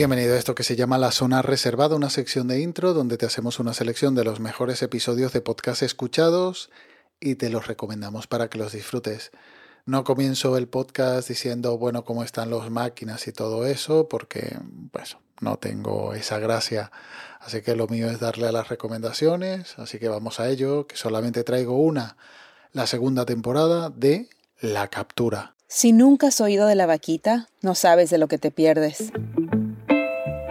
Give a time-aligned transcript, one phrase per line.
[0.00, 3.26] Bienvenido a esto que se llama La Zona Reservada, una sección de intro donde te
[3.26, 6.70] hacemos una selección de los mejores episodios de podcast escuchados
[7.20, 9.30] y te los recomendamos para que los disfrutes.
[9.84, 14.56] No comienzo el podcast diciendo, bueno, cómo están las máquinas y todo eso, porque
[14.90, 16.90] pues no tengo esa gracia.
[17.38, 20.96] Así que lo mío es darle a las recomendaciones, así que vamos a ello, que
[20.96, 22.16] solamente traigo una,
[22.72, 24.30] la segunda temporada de
[24.62, 25.56] La Captura.
[25.68, 29.12] Si nunca has oído de la vaquita, no sabes de lo que te pierdes.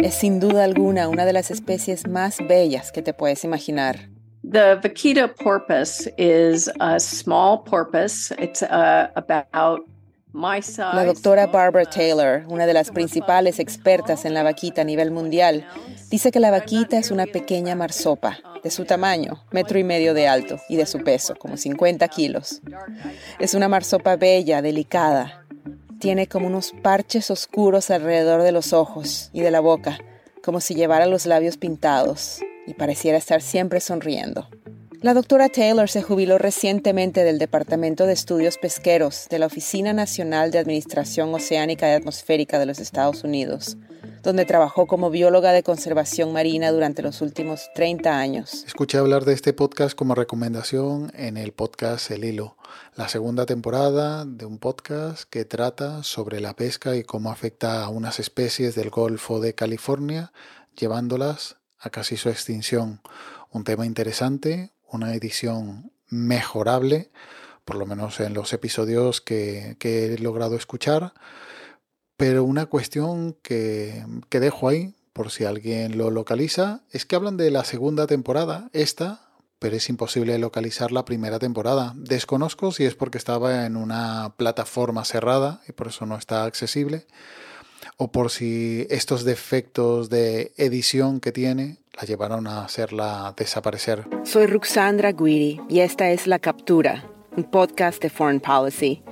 [0.02, 4.09] Es sin duda alguna una de las especies más bellas que te puedes imaginar.
[4.49, 8.34] The vaquita porpoise is a small porpoise.
[8.39, 9.85] It's uh, about
[10.31, 10.95] my size.
[10.95, 15.67] La doctora Barbara Taylor, una de las principales expertas en la vaquita a nivel mundial,
[16.09, 20.30] dice que la vaquita es una pequeña marsopa, de su tamaño, metro y medio de
[20.30, 22.61] alto, y de su peso, como 50 kilos.
[23.38, 25.45] Es una marsopa bella, delicada,
[26.00, 30.00] tiene como unos parches oscuros alrededor de los ojos y de la boca,
[30.44, 34.47] como si llevara los labios pintados y pareciera estar siempre sonriendo.
[35.02, 40.52] La doctora Taylor se jubiló recientemente del Departamento de Estudios Pesqueros de la Oficina Nacional
[40.52, 43.78] de Administración Oceánica y Atmosférica de los Estados Unidos
[44.23, 48.64] donde trabajó como bióloga de conservación marina durante los últimos 30 años.
[48.66, 52.58] Escuché hablar de este podcast como recomendación en el podcast El Hilo,
[52.95, 57.90] la segunda temporada de un podcast que trata sobre la pesca y cómo afecta a
[57.90, 60.31] unas especies del Golfo de California,
[60.75, 63.02] llevándolas a casi su extinción.
[63.52, 67.09] Un tema interesante, una edición mejorable,
[67.64, 71.14] por lo menos en los episodios que, que he logrado escuchar
[72.20, 77.50] pero una cuestión que, dejo ahí, por si alguien lo localiza, es que hablan de
[77.50, 79.22] la segunda temporada, esta,
[79.58, 81.94] pero es imposible localizar la primera temporada.
[81.95, 87.07] Desconozco si es porque estaba en una plataforma cerrada y por eso no está accesible,
[87.96, 94.06] o por si estos defectos de edición que tiene la llevaron a hacerla desaparecer.
[94.25, 99.03] Soy Ruxandra Guiri y esta es La Captura, un podcast de Foreign Policy.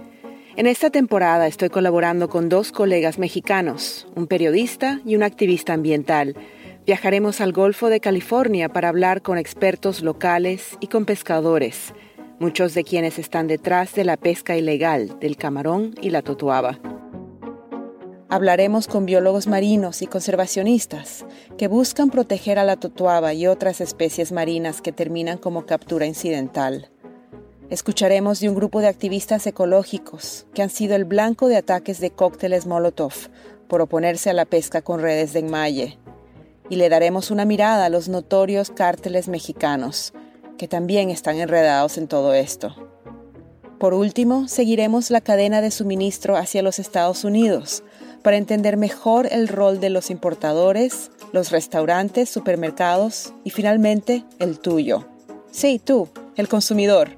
[0.57, 6.35] En esta temporada estoy colaborando con dos colegas mexicanos, un periodista y un activista ambiental.
[6.83, 11.93] Viajaremos al Golfo de California para hablar con expertos locales y con pescadores,
[12.39, 16.79] muchos de quienes están detrás de la pesca ilegal del camarón y la totuaba.
[18.27, 21.27] Hablaremos con biólogos marinos y conservacionistas
[21.59, 26.89] que buscan proteger a la totuaba y otras especies marinas que terminan como captura incidental.
[27.69, 32.11] Escucharemos de un grupo de activistas ecológicos que han sido el blanco de ataques de
[32.11, 33.11] cócteles Molotov
[33.67, 35.97] por oponerse a la pesca con redes de enmalle.
[36.69, 40.13] Y le daremos una mirada a los notorios cárteles mexicanos,
[40.57, 42.73] que también están enredados en todo esto.
[43.79, 47.83] Por último, seguiremos la cadena de suministro hacia los Estados Unidos
[48.23, 55.05] para entender mejor el rol de los importadores, los restaurantes, supermercados y finalmente el tuyo.
[55.51, 56.07] Sí, tú,
[56.37, 57.17] el consumidor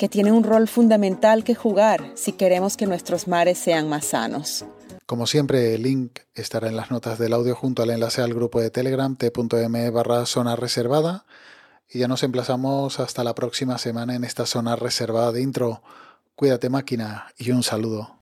[0.00, 4.64] que tiene un rol fundamental que jugar si queremos que nuestros mares sean más sanos.
[5.04, 8.62] Como siempre, el link estará en las notas del audio junto al enlace al grupo
[8.62, 11.26] de Telegram t.m barra zona reservada.
[11.86, 15.82] Y ya nos emplazamos hasta la próxima semana en esta zona reservada de intro.
[16.34, 18.16] Cuídate máquina y un saludo.